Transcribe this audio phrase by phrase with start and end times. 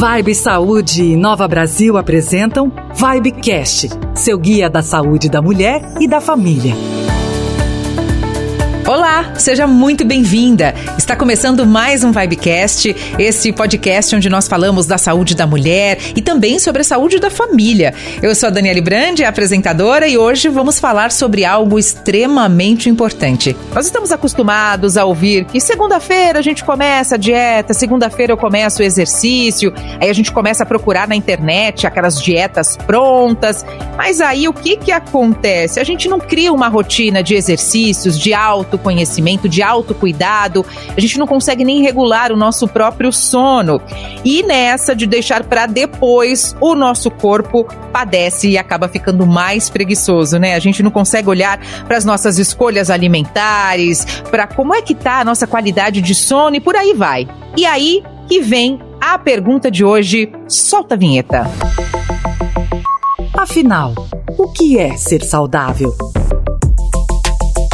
[0.00, 6.22] Vibe Saúde e Nova Brasil apresentam Vibecast, seu guia da saúde da mulher e da
[6.22, 6.72] família.
[8.90, 10.74] Olá, seja muito bem-vinda.
[10.98, 16.20] Está começando mais um Vibecast, esse podcast onde nós falamos da saúde da mulher e
[16.20, 17.94] também sobre a saúde da família.
[18.20, 23.56] Eu sou a Daniele Brandi, apresentadora, e hoje vamos falar sobre algo extremamente importante.
[23.72, 28.82] Nós estamos acostumados a ouvir que segunda-feira a gente começa a dieta, segunda-feira eu começo
[28.82, 33.64] o exercício, aí a gente começa a procurar na internet aquelas dietas prontas.
[33.96, 35.78] Mas aí o que que acontece?
[35.78, 40.64] A gente não cria uma rotina de exercícios, de auto autoconhecimento, de autocuidado,
[40.96, 43.80] a gente não consegue nem regular o nosso próprio sono.
[44.24, 50.38] E nessa de deixar para depois, o nosso corpo padece e acaba ficando mais preguiçoso,
[50.38, 50.54] né?
[50.54, 55.20] A gente não consegue olhar para as nossas escolhas alimentares, para como é que tá
[55.20, 57.28] a nossa qualidade de sono e por aí vai.
[57.56, 60.32] E aí que vem a pergunta de hoje.
[60.48, 61.44] Solta a vinheta.
[63.36, 63.94] Afinal,
[64.38, 65.94] o que é ser saudável?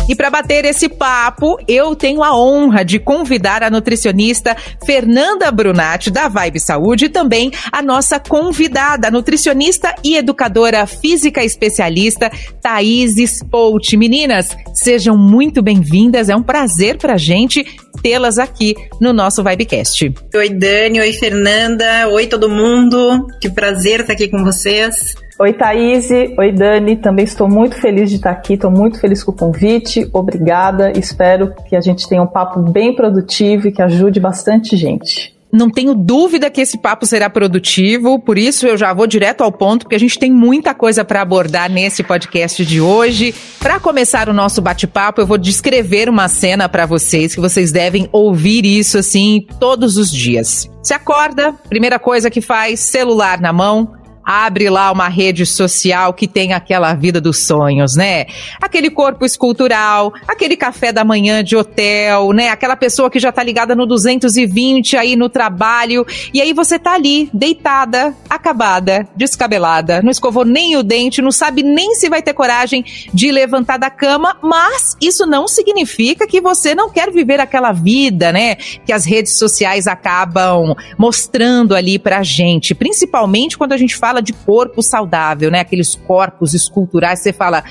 [0.09, 6.11] E para bater esse papo, eu tenho a honra de convidar a nutricionista Fernanda Brunati,
[6.11, 12.31] da Vibe Saúde, e também a nossa convidada, nutricionista e educadora física especialista,
[12.63, 13.97] Thaís Spout.
[13.97, 16.29] Meninas, sejam muito bem-vindas.
[16.29, 17.65] É um prazer pra gente
[18.03, 20.13] tê-las aqui no nosso Vibecast.
[20.35, 21.01] Oi, Dani.
[21.01, 22.09] Oi, Fernanda.
[22.09, 23.27] Oi, todo mundo.
[23.41, 25.15] Que prazer estar aqui com vocês.
[25.39, 26.09] Oi, Thaís.
[26.11, 26.97] Oi, Dani.
[26.97, 30.09] Também estou muito feliz de estar aqui, estou muito feliz com o convite.
[30.13, 30.93] Obrigada.
[30.99, 35.36] Espero que a gente tenha um papo bem produtivo e que ajude bastante gente.
[35.53, 39.53] Não tenho dúvida que esse papo será produtivo, por isso eu já vou direto ao
[39.53, 43.35] ponto, porque a gente tem muita coisa para abordar nesse podcast de hoje.
[43.59, 48.09] Para começar o nosso bate-papo, eu vou descrever uma cena para vocês que vocês devem
[48.13, 50.69] ouvir isso assim todos os dias.
[50.83, 53.93] Se acorda, primeira coisa que faz, celular na mão,
[54.27, 58.27] abre lá uma rede social que tem aquela vida dos sonhos, né?
[58.61, 62.49] Aquele corpo escultural, aquele café da manhã de hotel, né?
[62.49, 66.95] Aquela pessoa que já tá ligada no 220 aí no trabalho, e aí você tá
[66.95, 72.35] ali, deitada, acabada, descabelada, não escovou nem o dente, não sabe nem se vai ter
[72.35, 72.85] coragem
[73.15, 78.33] de levantar da cama, mas isso não significa que você não quer viver aquela vida,
[78.33, 78.57] né?
[78.57, 84.23] Que as redes sociais acabam mostrando ali pra gente, principalmente quando a gente fala fala
[84.23, 85.61] de corpo saudável, né?
[85.61, 87.63] Aqueles corpos esculturais, você fala,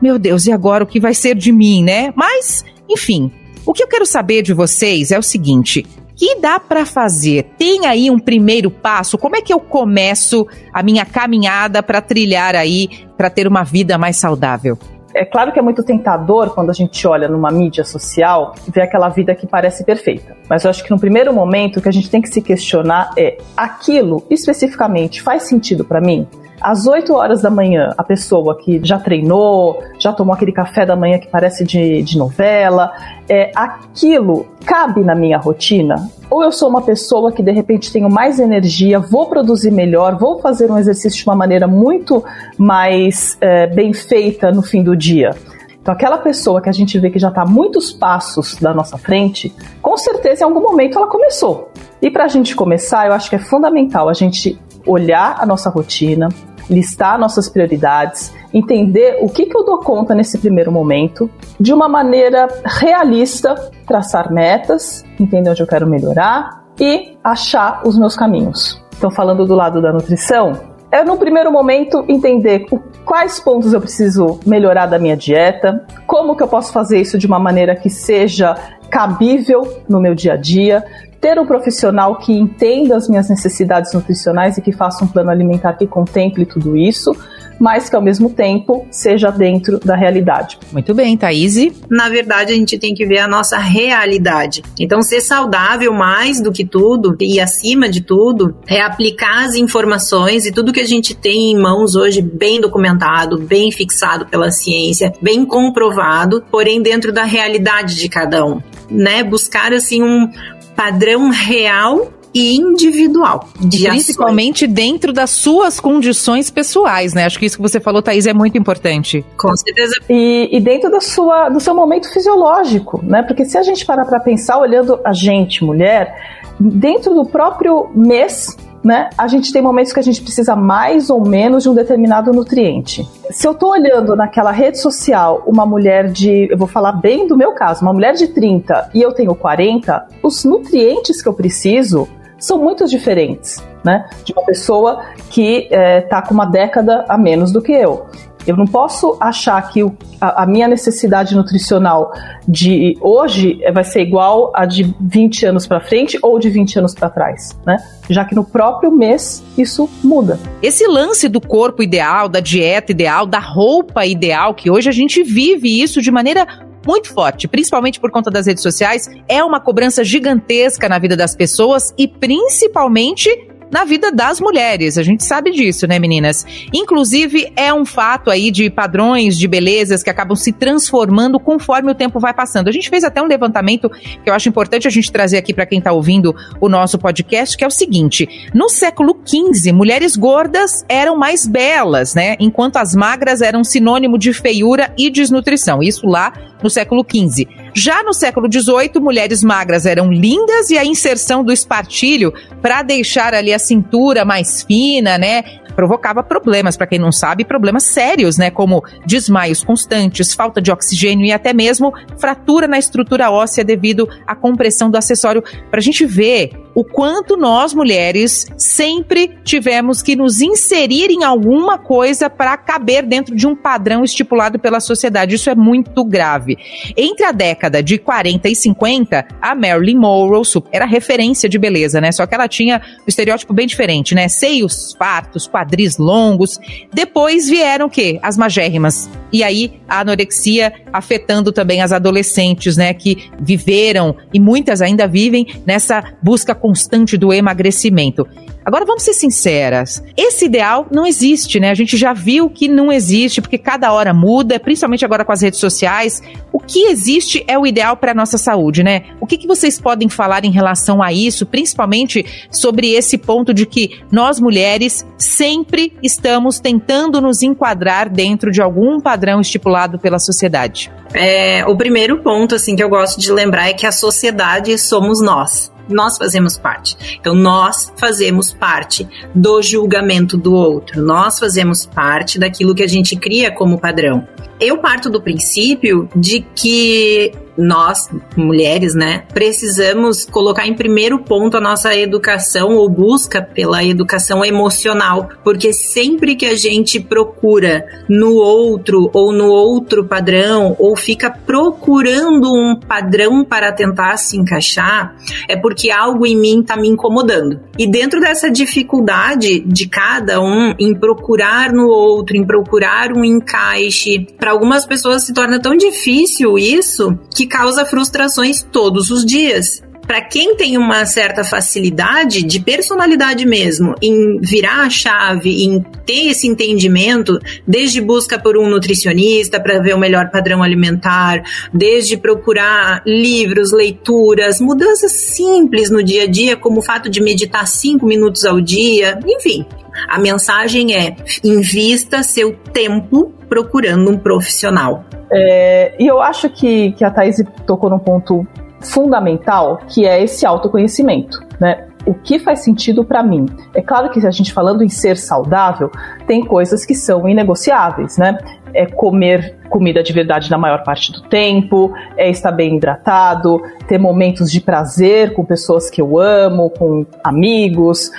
[0.00, 2.12] meu Deus, e agora o que vai ser de mim, né?
[2.14, 3.30] Mas, enfim,
[3.66, 5.84] o que eu quero saber de vocês é o seguinte:
[6.16, 7.50] que dá para fazer?
[7.58, 9.18] Tem aí um primeiro passo?
[9.18, 13.98] Como é que eu começo a minha caminhada para trilhar aí, para ter uma vida
[13.98, 14.78] mais saudável?
[15.14, 19.08] É claro que é muito tentador quando a gente olha numa mídia social ver aquela
[19.08, 20.36] vida que parece perfeita.
[20.48, 23.10] Mas eu acho que no primeiro momento o que a gente tem que se questionar
[23.16, 26.26] é: aquilo especificamente faz sentido para mim?
[26.60, 30.94] às 8 horas da manhã, a pessoa que já treinou, já tomou aquele café da
[30.94, 32.92] manhã que parece de, de novela,
[33.28, 35.96] é, aquilo cabe na minha rotina?
[36.30, 40.38] Ou eu sou uma pessoa que de repente tenho mais energia, vou produzir melhor, vou
[40.38, 42.24] fazer um exercício de uma maneira muito
[42.56, 45.34] mais é, bem feita no fim do dia?
[45.82, 49.52] Então, aquela pessoa que a gente vê que já está muitos passos da nossa frente,
[49.80, 51.70] com certeza em algum momento ela começou.
[52.00, 55.68] E para a gente começar, eu acho que é fundamental a gente olhar a nossa
[55.70, 56.28] rotina,
[56.70, 61.88] listar nossas prioridades, entender o que, que eu dou conta nesse primeiro momento, de uma
[61.88, 63.54] maneira realista,
[63.86, 68.82] traçar metas, entender onde eu quero melhorar e achar os meus caminhos.
[68.96, 70.52] Então, falando do lado da nutrição,
[70.92, 72.66] é no primeiro momento entender
[73.04, 77.26] quais pontos eu preciso melhorar da minha dieta, como que eu posso fazer isso de
[77.26, 78.56] uma maneira que seja
[78.90, 80.84] cabível no meu dia a dia,
[81.20, 85.74] ter um profissional que entenda as minhas necessidades nutricionais e que faça um plano alimentar
[85.74, 87.14] que contemple tudo isso,
[87.60, 90.58] mas que ao mesmo tempo seja dentro da realidade.
[90.72, 91.56] Muito bem, Thaís.
[91.90, 94.62] Na verdade, a gente tem que ver a nossa realidade.
[94.78, 100.46] Então, ser saudável mais do que tudo e acima de tudo é aplicar as informações
[100.46, 105.12] e tudo que a gente tem em mãos hoje bem documentado, bem fixado pela ciência,
[105.20, 109.22] bem comprovado, porém dentro da realidade de cada um, né?
[109.22, 110.30] Buscar assim um
[110.74, 113.48] padrão real e individual.
[113.58, 114.74] De Principalmente ações.
[114.74, 117.24] dentro das suas condições pessoais, né?
[117.24, 119.24] Acho que isso que você falou, Thaís, é muito importante.
[119.36, 119.94] Com certeza.
[120.08, 123.22] E, e dentro da sua, do seu momento fisiológico, né?
[123.22, 128.56] Porque se a gente parar para pensar, olhando a gente, mulher, dentro do próprio mês
[128.82, 132.32] né, a gente tem momentos que a gente precisa mais ou menos de um determinado
[132.32, 133.06] nutriente.
[133.30, 137.36] Se eu estou olhando naquela rede social uma mulher de, eu vou falar bem do
[137.36, 142.08] meu caso, uma mulher de 30 e eu tenho 40, os nutrientes que eu preciso
[142.38, 144.08] são muito diferentes, né?
[144.24, 148.06] De uma pessoa que está é, com uma década a menos do que eu.
[148.50, 152.12] Eu não posso achar que o, a, a, minha necessidade nutricional
[152.48, 156.92] de hoje vai ser igual a de 20 anos para frente ou de 20 anos
[156.92, 157.76] para trás, né?
[158.08, 160.36] Já que no próprio mês isso muda.
[160.60, 165.22] Esse lance do corpo ideal, da dieta ideal, da roupa ideal, que hoje a gente
[165.22, 166.44] vive isso de maneira
[166.84, 171.36] muito forte, principalmente por conta das redes sociais, é uma cobrança gigantesca na vida das
[171.36, 173.30] pessoas e principalmente
[173.70, 174.98] na vida das mulheres.
[174.98, 176.46] A gente sabe disso, né, meninas?
[176.72, 181.94] Inclusive, é um fato aí de padrões de belezas que acabam se transformando conforme o
[181.94, 182.68] tempo vai passando.
[182.68, 185.66] A gente fez até um levantamento que eu acho importante a gente trazer aqui para
[185.66, 190.84] quem está ouvindo o nosso podcast, que é o seguinte: no século XV, mulheres gordas
[190.88, 192.36] eram mais belas, né?
[192.40, 195.82] Enquanto as magras eram sinônimo de feiura e desnutrição.
[195.82, 196.32] Isso lá
[196.62, 197.46] no século XV.
[197.74, 203.34] Já no século XVIII, mulheres magras eram lindas e a inserção do espartilho para deixar
[203.34, 205.42] ali a cintura mais fina, né?
[205.74, 208.50] Provocava problemas, para quem não sabe, problemas sérios, né?
[208.50, 214.34] Como desmaios constantes, falta de oxigênio e até mesmo fratura na estrutura óssea devido à
[214.34, 215.42] compressão do acessório.
[215.70, 221.78] Para a gente ver o quanto nós mulheres sempre tivemos que nos inserir em alguma
[221.78, 225.34] coisa para caber dentro de um padrão estipulado pela sociedade.
[225.34, 226.56] Isso é muito grave.
[226.96, 230.40] Entre a década de 40 e 50, a Marilyn Monroe
[230.72, 232.12] era referência de beleza, né?
[232.12, 234.28] Só que ela tinha um estereótipo bem diferente, né?
[234.28, 236.58] Seios fartos, quadris longos.
[236.92, 238.18] Depois vieram o quê?
[238.22, 239.10] As magérrimas.
[239.32, 242.94] E aí a anorexia afetando também as adolescentes, né?
[242.94, 248.28] Que viveram e muitas ainda vivem nessa busca constante do emagrecimento.
[248.64, 251.70] Agora vamos ser sinceras, esse ideal não existe, né?
[251.70, 255.40] A gente já viu que não existe, porque cada hora muda, principalmente agora com as
[255.40, 256.22] redes sociais.
[256.52, 259.04] O que existe é o ideal para a nossa saúde, né?
[259.20, 263.64] O que, que vocês podem falar em relação a isso, principalmente sobre esse ponto de
[263.64, 270.92] que nós mulheres sempre estamos tentando nos enquadrar dentro de algum padrão estipulado pela sociedade?
[271.14, 275.20] É, o primeiro ponto, assim, que eu gosto de lembrar é que a sociedade somos
[275.20, 277.18] nós nós fazemos parte.
[277.20, 283.16] Então, nós fazemos parte do julgamento do outro, nós fazemos parte daquilo que a gente
[283.16, 284.26] cria como padrão.
[284.60, 291.60] Eu parto do princípio de que nós, mulheres, né, precisamos colocar em primeiro ponto a
[291.60, 299.10] nossa educação ou busca pela educação emocional, porque sempre que a gente procura no outro
[299.12, 305.16] ou no outro padrão ou fica procurando um padrão para tentar se encaixar,
[305.48, 307.60] é porque algo em mim está me incomodando.
[307.78, 314.26] E dentro dessa dificuldade de cada um em procurar no outro, em procurar um encaixe,
[314.38, 320.22] para algumas pessoas se torna tão difícil isso que causa frustrações todos os dias para
[320.22, 326.48] quem tem uma certa facilidade de personalidade mesmo, em virar a chave, em ter esse
[326.48, 333.70] entendimento, desde busca por um nutricionista para ver o melhor padrão alimentar, desde procurar livros,
[333.70, 338.60] leituras, mudanças simples no dia a dia, como o fato de meditar cinco minutos ao
[338.60, 339.64] dia, enfim.
[340.08, 345.04] A mensagem é: invista seu tempo procurando um profissional.
[345.32, 348.46] É, e eu acho que, que a Thaís tocou num ponto
[348.80, 351.86] fundamental, que é esse autoconhecimento, né?
[352.06, 353.44] O que faz sentido para mim?
[353.74, 355.90] É claro que a gente falando em ser saudável,
[356.26, 358.38] tem coisas que são inegociáveis, né?
[358.72, 363.98] É comer comida de verdade na maior parte do tempo, é estar bem hidratado, ter
[363.98, 368.10] momentos de prazer com pessoas que eu amo, com amigos,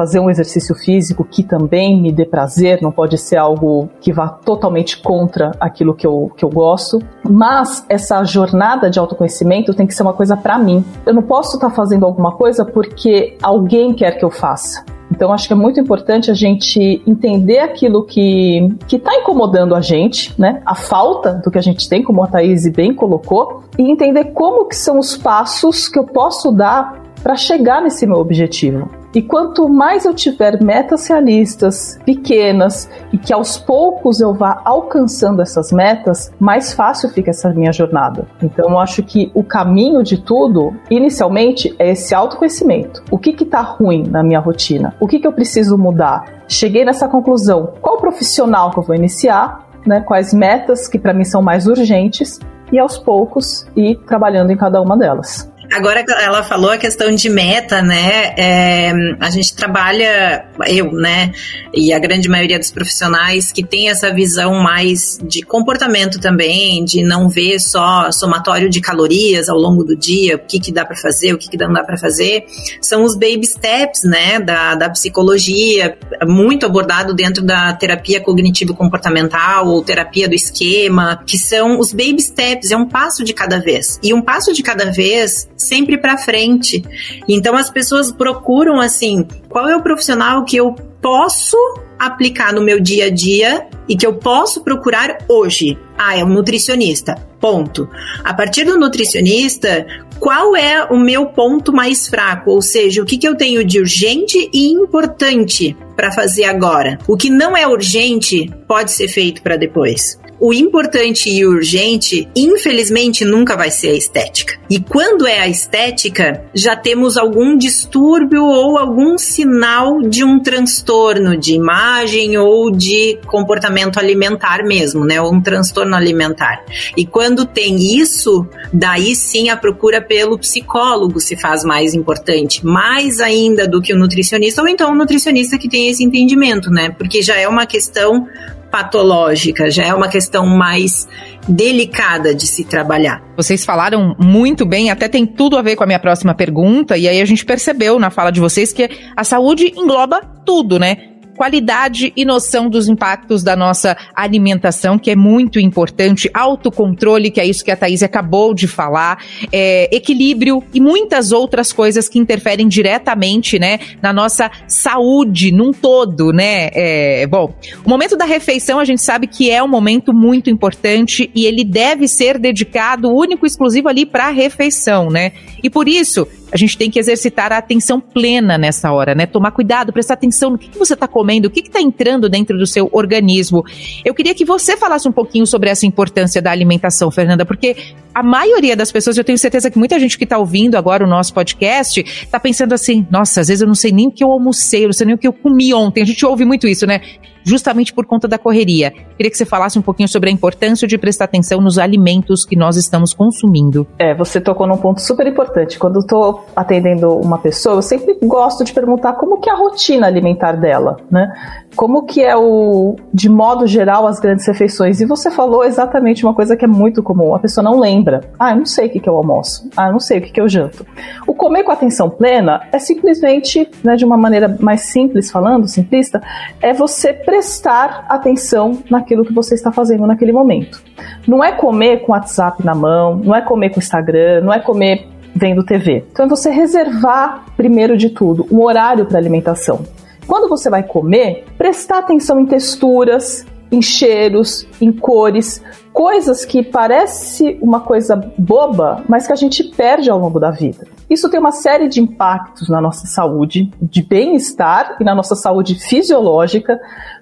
[0.00, 4.28] fazer um exercício físico que também me dê prazer, não pode ser algo que vá
[4.28, 6.98] totalmente contra aquilo que eu, que eu gosto.
[7.22, 10.82] Mas essa jornada de autoconhecimento tem que ser uma coisa para mim.
[11.04, 14.82] Eu não posso estar tá fazendo alguma coisa porque alguém quer que eu faça.
[15.10, 20.32] Então, acho que é muito importante a gente entender aquilo que está incomodando a gente,
[20.40, 20.62] né?
[20.64, 24.66] A falta do que a gente tem, como a Thaís bem colocou, e entender como
[24.66, 28.88] que são os passos que eu posso dar para chegar nesse meu objetivo.
[29.12, 35.42] E quanto mais eu tiver metas realistas, pequenas, e que aos poucos eu vá alcançando
[35.42, 38.28] essas metas, mais fácil fica essa minha jornada.
[38.40, 43.02] Então eu acho que o caminho de tudo, inicialmente, é esse autoconhecimento.
[43.10, 44.94] O que está ruim na minha rotina?
[45.00, 46.44] O que, que eu preciso mudar?
[46.46, 47.72] Cheguei nessa conclusão.
[47.80, 49.68] Qual profissional que eu vou iniciar?
[49.84, 52.38] Né, quais metas que para mim são mais urgentes
[52.70, 55.49] e aos poucos ir trabalhando em cada uma delas.
[55.72, 58.34] Agora ela falou a questão de meta, né?
[58.36, 61.32] É, a gente trabalha, eu, né?
[61.72, 67.04] E a grande maioria dos profissionais que tem essa visão mais de comportamento também, de
[67.04, 70.96] não ver só somatório de calorias ao longo do dia, o que, que dá para
[70.96, 72.46] fazer, o que, que não dá para fazer,
[72.82, 74.40] são os baby steps, né?
[74.40, 75.96] Da, da psicologia,
[76.26, 82.72] muito abordado dentro da terapia cognitivo-comportamental ou terapia do esquema, que são os baby steps,
[82.72, 84.00] é um passo de cada vez.
[84.02, 86.82] E um passo de cada vez sempre para frente.
[87.28, 91.56] Então as pessoas procuram assim, qual é o profissional que eu posso
[91.98, 95.78] aplicar no meu dia a dia e que eu posso procurar hoje?
[95.96, 97.14] Ah, é um nutricionista.
[97.40, 97.88] Ponto.
[98.22, 99.86] A partir do nutricionista,
[100.18, 102.50] qual é o meu ponto mais fraco?
[102.50, 106.98] Ou seja, o que, que eu tenho de urgente e importante para fazer agora?
[107.08, 113.26] O que não é urgente pode ser feito para depois o importante e urgente, infelizmente,
[113.26, 114.58] nunca vai ser a estética.
[114.70, 121.36] E quando é a estética, já temos algum distúrbio ou algum sinal de um transtorno
[121.36, 125.20] de imagem ou de comportamento alimentar mesmo, né?
[125.20, 126.64] Ou um transtorno alimentar.
[126.96, 133.20] E quando tem isso, daí sim a procura pelo psicólogo se faz mais importante, mais
[133.20, 136.90] ainda do que o nutricionista, ou então o nutricionista que tem esse entendimento, né?
[136.96, 138.26] Porque já é uma questão
[138.70, 141.08] patológica, já é uma questão mais
[141.48, 143.22] delicada de se trabalhar.
[143.36, 147.08] Vocês falaram muito bem, até tem tudo a ver com a minha próxima pergunta, e
[147.08, 151.09] aí a gente percebeu na fala de vocês que a saúde engloba tudo, né?
[151.40, 157.46] Qualidade e noção dos impactos da nossa alimentação, que é muito importante, autocontrole, que é
[157.46, 162.68] isso que a Thaís acabou de falar, é, equilíbrio e muitas outras coisas que interferem
[162.68, 166.68] diretamente, né, na nossa saúde num todo, né?
[166.74, 167.54] É, bom,
[167.86, 171.64] o momento da refeição a gente sabe que é um momento muito importante e ele
[171.64, 175.32] deve ser dedicado único e exclusivo ali para a refeição, né?
[175.62, 179.26] E por isso, a gente tem que exercitar a atenção plena nessa hora, né?
[179.26, 182.58] Tomar cuidado, prestar atenção no que, que você está comendo, o que está entrando dentro
[182.58, 183.64] do seu organismo.
[184.04, 187.76] Eu queria que você falasse um pouquinho sobre essa importância da alimentação, Fernanda, porque
[188.14, 191.08] a maioria das pessoas, eu tenho certeza que muita gente que está ouvindo agora o
[191.08, 194.30] nosso podcast, está pensando assim: nossa, às vezes eu não sei nem o que eu
[194.30, 196.02] almocei, eu não sei nem o que eu comi ontem.
[196.02, 197.00] A gente ouve muito isso, né?
[197.44, 198.90] Justamente por conta da correria.
[199.16, 202.56] Queria que você falasse um pouquinho sobre a importância de prestar atenção nos alimentos que
[202.56, 203.86] nós estamos consumindo.
[203.98, 205.78] É, você tocou num ponto super importante.
[205.78, 209.56] Quando eu estou atendendo uma pessoa, eu sempre gosto de perguntar como que é a
[209.56, 211.32] rotina alimentar dela, né?
[211.76, 215.00] Como que é o, de modo geral, as grandes refeições?
[215.00, 217.34] E você falou exatamente uma coisa que é muito comum.
[217.34, 218.22] A pessoa não lembra.
[218.38, 219.68] Ah, eu não sei o que, que eu almoço.
[219.76, 220.84] Ah, eu não sei o que, que eu janto.
[221.26, 226.20] O comer com atenção plena é simplesmente, né, de uma maneira mais simples falando, simplista,
[226.60, 230.82] é você prestar atenção naquilo que você está fazendo naquele momento.
[231.28, 234.52] Não é comer com o WhatsApp na mão, não é comer com o Instagram, não
[234.52, 236.04] é comer vendo TV.
[236.10, 239.84] Então é você reservar, primeiro de tudo, um horário para alimentação.
[240.26, 247.58] Quando você vai comer, prestar atenção em texturas, em cheiros, em cores, coisas que parece
[247.62, 250.86] uma coisa boba, mas que a gente perde ao longo da vida.
[251.08, 255.74] Isso tem uma série de impactos na nossa saúde, de bem-estar e na nossa saúde
[255.74, 256.80] fisiológica,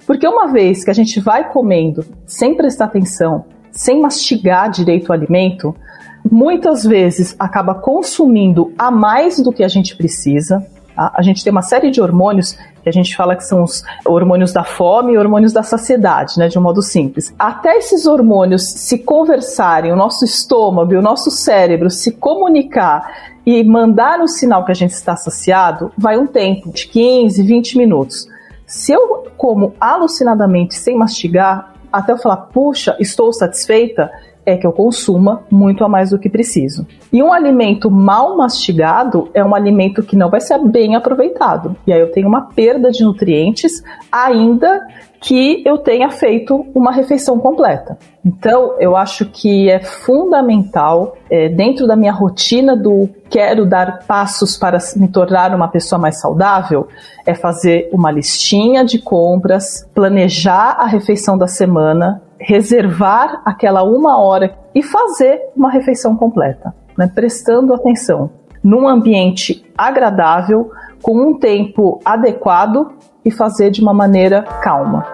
[0.09, 5.13] porque uma vez que a gente vai comendo sem prestar atenção, sem mastigar direito o
[5.13, 5.77] alimento,
[6.25, 10.67] muitas vezes acaba consumindo a mais do que a gente precisa.
[10.97, 11.13] Tá?
[11.15, 14.51] A gente tem uma série de hormônios que a gente fala que são os hormônios
[14.51, 17.35] da fome e hormônios da saciedade, né, de um modo simples.
[17.39, 23.13] Até esses hormônios se conversarem, o nosso estômago e o nosso cérebro se comunicar
[23.45, 27.77] e mandar o sinal que a gente está saciado, vai um tempo de 15, 20
[27.77, 28.28] minutos.
[28.69, 34.13] Se eu como alucinadamente sem mastigar, até eu falar, puxa, estou satisfeita,
[34.49, 36.87] é que eu consuma muito a mais do que preciso.
[37.13, 41.77] E um alimento mal mastigado é um alimento que não vai ser bem aproveitado.
[41.87, 44.87] E aí eu tenho uma perda de nutrientes, ainda
[45.21, 47.99] que eu tenha feito uma refeição completa.
[48.25, 54.57] Então, eu acho que é fundamental, é, dentro da minha rotina do quero dar passos
[54.57, 56.89] para me tornar uma pessoa mais saudável,
[57.27, 64.57] é fazer uma listinha de compras, planejar a refeição da semana, reservar aquela uma hora
[64.75, 68.31] e fazer uma refeição completa, né, prestando atenção
[68.63, 70.71] num ambiente agradável,
[71.03, 72.93] com um tempo adequado
[73.25, 75.07] e fazer de uma maneira calma.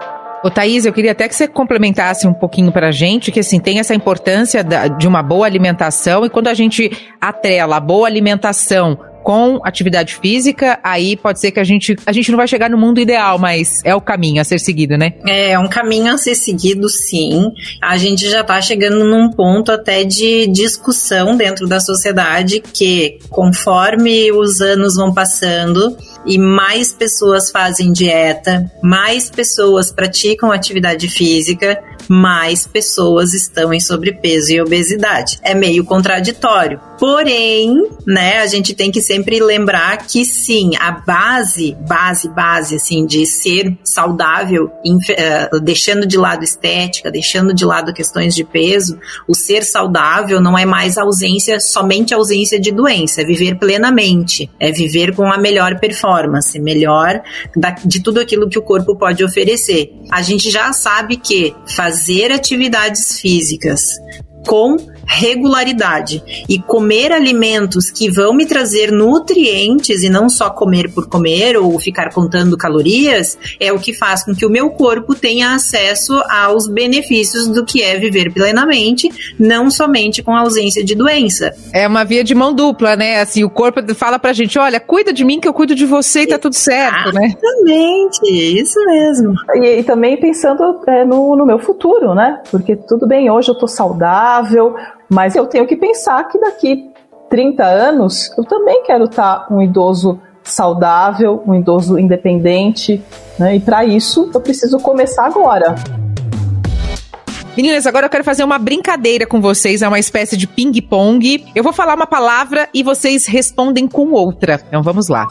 [0.43, 3.59] Ô Thaís, eu queria até que você complementasse um pouquinho para a gente, que assim,
[3.59, 8.07] tem essa importância da, de uma boa alimentação e quando a gente atrela a boa
[8.07, 12.69] alimentação com atividade física, aí pode ser que a gente, a gente não vai chegar
[12.69, 15.13] no mundo ideal, mas é o caminho a ser seguido, né?
[15.27, 17.51] É, um caminho a ser seguido, sim.
[17.81, 24.31] A gente já tá chegando num ponto até de discussão dentro da sociedade que, conforme
[24.31, 32.67] os anos vão passando, e mais pessoas fazem dieta, mais pessoas praticam atividade física, mais
[32.67, 35.39] pessoas estão em sobrepeso e obesidade.
[35.41, 36.79] É meio contraditório.
[36.99, 43.05] Porém, né, a gente tem que sempre lembrar que sim, a base, base, base, assim,
[43.05, 49.35] de ser saudável, uh, deixando de lado estética, deixando de lado questões de peso, o
[49.35, 55.13] ser saudável não é mais ausência, somente ausência de doença, é viver plenamente, é viver
[55.13, 56.14] com a melhor performance,
[56.59, 57.21] melhor
[57.55, 59.91] da, de tudo aquilo que o corpo pode oferecer.
[60.11, 63.81] A gente já sabe que fazer atividades físicas
[64.47, 71.07] com regularidade e comer alimentos que vão me trazer nutrientes e não só comer por
[71.07, 75.53] comer ou ficar contando calorias é o que faz com que o meu corpo tenha
[75.53, 79.09] acesso aos benefícios do que é viver plenamente,
[79.39, 81.53] não somente com a ausência de doença.
[81.73, 83.21] É uma via de mão dupla, né?
[83.21, 86.21] Assim, o corpo fala pra gente, olha, cuida de mim que eu cuido de você
[86.21, 87.25] e tá tudo certo, né?
[87.25, 89.33] Exatamente, isso mesmo.
[89.55, 92.41] E, e também pensando é, no, no meu futuro, né?
[92.49, 94.75] Porque tudo bem, hoje eu tô saudável,
[95.09, 96.89] mas eu tenho que pensar que daqui
[97.29, 103.03] 30 anos eu também quero estar um idoso saudável, um idoso independente,
[103.37, 103.55] né?
[103.55, 105.75] E para isso eu preciso começar agora.
[107.57, 111.45] Meninas, agora eu quero fazer uma brincadeira com vocês, é uma espécie de ping-pong.
[111.55, 114.61] Eu vou falar uma palavra e vocês respondem com outra.
[114.67, 115.25] Então vamos lá.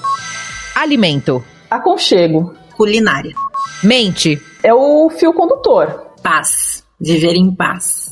[0.75, 1.45] Alimento.
[1.71, 2.55] Aconchego.
[2.77, 3.35] Culinária.
[3.83, 4.41] Mente.
[4.63, 6.13] É o fio condutor.
[6.23, 6.83] Paz.
[6.99, 8.11] Viver em paz.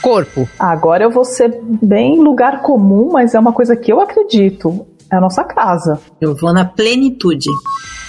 [0.00, 0.48] Corpo.
[0.58, 4.86] Agora eu vou ser bem lugar comum, mas é uma coisa que eu acredito.
[5.10, 6.00] É a nossa casa.
[6.20, 7.48] Eu vou na plenitude.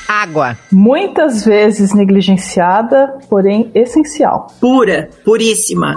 [0.08, 0.58] Água.
[0.72, 4.48] Muitas vezes negligenciada, porém essencial.
[4.60, 5.96] Pura, puríssima.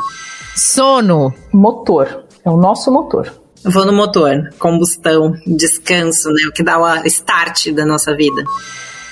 [0.54, 1.32] Sono.
[1.52, 2.24] Motor.
[2.44, 3.32] É o nosso motor.
[3.64, 4.50] Eu vou no motor.
[4.58, 6.42] Combustão, descanso, né?
[6.48, 8.42] O que dá o start da nossa vida.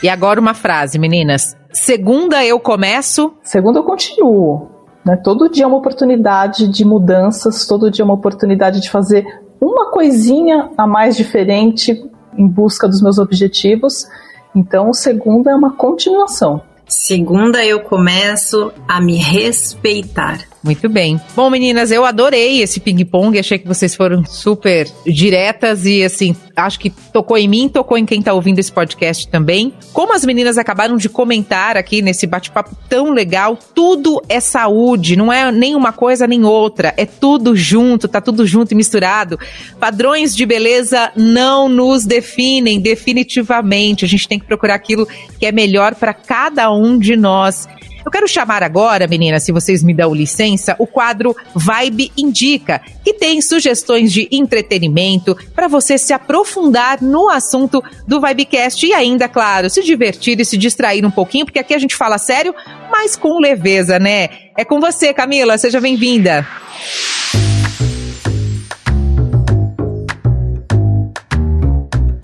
[0.03, 1.57] E agora uma frase, meninas.
[1.73, 3.35] Segunda eu começo.
[3.43, 4.69] Segunda eu continuo.
[5.05, 5.17] Né?
[5.17, 9.25] Todo dia é uma oportunidade de mudanças, todo dia é uma oportunidade de fazer
[9.61, 12.03] uma coisinha a mais diferente
[12.37, 14.07] em busca dos meus objetivos.
[14.55, 16.63] Então, o segundo é uma continuação.
[16.89, 20.41] Segunda, eu começo a me respeitar.
[20.63, 21.19] Muito bem.
[21.35, 23.39] Bom, meninas, eu adorei esse ping-pong.
[23.39, 28.05] Achei que vocês foram super diretas e, assim, acho que tocou em mim, tocou em
[28.05, 29.73] quem tá ouvindo esse podcast também.
[29.95, 35.33] Como as meninas acabaram de comentar aqui nesse bate-papo tão legal, tudo é saúde, não
[35.33, 39.39] é nem uma coisa nem outra, é tudo junto, tá tudo junto e misturado.
[39.79, 44.05] Padrões de beleza não nos definem definitivamente.
[44.05, 47.67] A gente tem que procurar aquilo que é melhor para cada um de nós.
[48.05, 53.15] Eu quero chamar agora, meninas, se vocês me dão licença, o quadro Vibe Indica, que
[53.15, 59.69] tem sugestões de entretenimento para você se aprofundar no assunto do Vibecast e ainda, claro,
[59.69, 62.55] se divertir e se distrair um pouquinho, porque aqui a gente fala sério,
[62.91, 64.29] mas com leveza, né?
[64.57, 66.47] É com você, Camila, seja bem-vinda.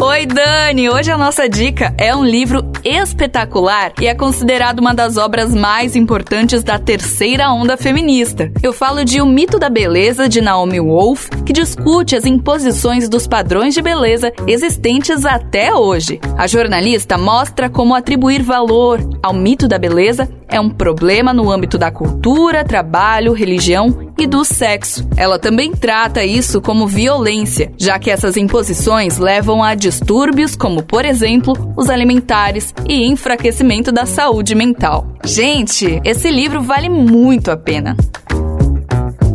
[0.08, 0.88] Oi, Dani!
[0.88, 5.96] Hoje a nossa dica é um livro espetacular e é considerado uma das obras mais
[5.96, 8.48] importantes da terceira onda feminista.
[8.62, 13.26] Eu falo de O Mito da Beleza, de Naomi Wolf, que discute as imposições dos
[13.26, 16.20] padrões de beleza existentes até hoje.
[16.38, 21.76] A jornalista mostra como atribuir valor ao mito da beleza é um problema no âmbito
[21.76, 25.06] da cultura, trabalho, religião e do sexo.
[25.16, 31.04] Ela também trata isso como violência, já que essas imposições levam a distúrbios como, por
[31.04, 35.06] exemplo, os alimentares e enfraquecimento da saúde mental.
[35.24, 37.96] Gente, esse livro vale muito a pena.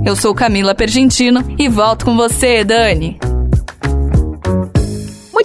[0.03, 3.30] Eu sou Camila Pergentino e volto com você, Dani.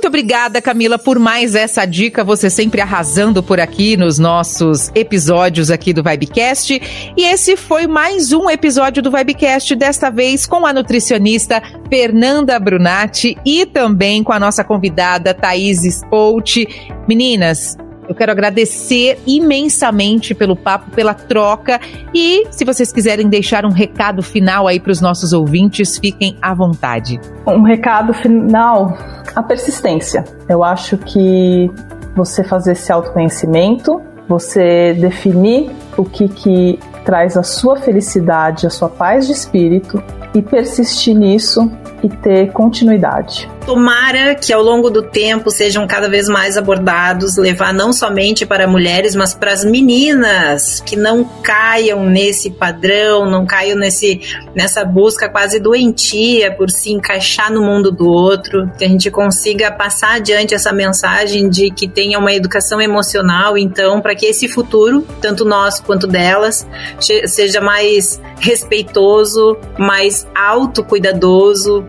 [0.06, 2.22] Muito obrigada, Camila, por mais essa dica.
[2.22, 6.80] Você sempre arrasando por aqui nos nossos episódios aqui do Vibecast.
[7.16, 13.36] E esse foi mais um episódio do Vibecast, desta vez com a nutricionista Fernanda Brunati
[13.44, 16.68] e também com a nossa convidada Thaís Spout.
[17.08, 17.76] Meninas,
[18.08, 21.80] eu quero agradecer imensamente pelo papo, pela troca
[22.14, 26.54] e se vocês quiserem deixar um recado final aí para os nossos ouvintes, fiquem à
[26.54, 27.20] vontade.
[27.46, 28.96] Um recado final,
[29.34, 30.24] a persistência.
[30.48, 31.70] Eu acho que
[32.14, 38.88] você fazer esse autoconhecimento, você definir o que que traz a sua felicidade, a sua
[38.88, 40.02] paz de espírito
[40.37, 41.70] e persistir nisso
[42.03, 43.49] e ter continuidade.
[43.64, 48.68] Tomara que ao longo do tempo sejam cada vez mais abordados, levar não somente para
[48.68, 54.20] mulheres, mas para as meninas que não caiam nesse padrão, não caiam nesse,
[54.55, 59.72] nessa busca quase doentia por se encaixar no mundo do outro, que a gente consiga
[59.72, 65.05] passar adiante essa mensagem de que tenha uma educação emocional, então, para que esse futuro,
[65.20, 66.66] tanto nosso quanto delas,
[67.01, 71.84] seja mais respeitoso, mais autocuidadoso,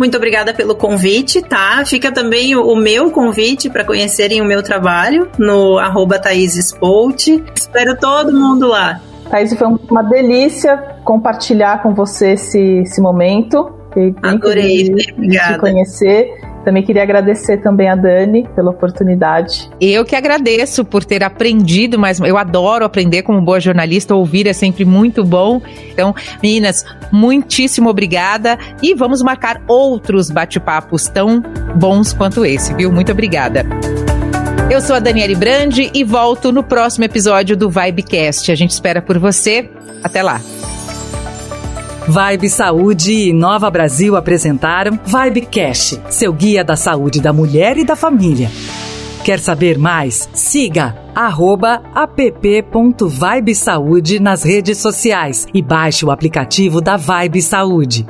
[0.00, 1.84] muito obrigada pelo convite, tá?
[1.84, 6.18] Fica também o, o meu convite para conhecerem o meu trabalho no arroba
[7.54, 8.98] Espero todo mundo lá.
[9.30, 13.72] Thaís, foi uma delícia compartilhar com você esse, esse momento.
[14.22, 15.54] Adorei, obrigada.
[15.54, 16.30] Te conhecer.
[16.64, 19.70] Também queria agradecer também a Dani pela oportunidade.
[19.80, 24.52] Eu que agradeço por ter aprendido, mas eu adoro aprender como boa jornalista, ouvir é
[24.52, 25.60] sempre muito bom.
[25.90, 31.42] Então, meninas, muitíssimo obrigada e vamos marcar outros bate-papos tão
[31.74, 32.92] bons quanto esse, viu?
[32.92, 33.64] Muito obrigada.
[34.70, 38.52] Eu sou a Daniele Brandi e volto no próximo episódio do Vibecast.
[38.52, 39.68] A gente espera por você.
[40.04, 40.40] Até lá.
[42.10, 47.84] Vibe Saúde e Nova Brasil apresentaram Vibe Cash, seu guia da saúde da mulher e
[47.84, 48.50] da família.
[49.24, 50.28] Quer saber mais?
[50.32, 50.96] Siga
[51.94, 58.04] app.vibesaude nas redes sociais e baixe o aplicativo da Vibe Saúde.